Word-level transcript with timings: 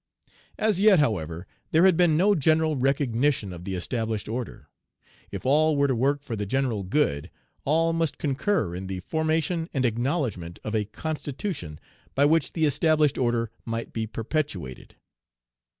As 0.57 0.79
yet, 0.79 0.97
however, 0.97 1.45
there 1.69 1.85
had 1.85 1.95
been 1.95 2.17
no 2.17 2.33
general 2.33 2.75
recognition 2.75 3.53
of 3.53 3.65
the 3.65 3.75
established 3.75 4.27
order. 4.27 4.67
If 5.29 5.45
all 5.45 5.75
were 5.77 5.87
to 5.87 5.95
work 5.95 6.23
for 6.23 6.35
the 6.35 6.47
general 6.47 6.81
good, 6.81 7.29
all 7.65 7.93
must 7.93 8.17
concur 8.17 8.73
in 8.73 8.87
the 8.87 9.01
formation 9.01 9.69
and 9.75 9.85
acknowledgment 9.85 10.57
of 10.63 10.73
a 10.73 10.85
constitution 10.85 11.79
by 12.15 12.25
which 12.25 12.53
the 12.53 12.65
established 12.65 13.19
order 13.19 13.51
might 13.63 13.93
be 13.93 14.07
perpetuated. 14.07 14.95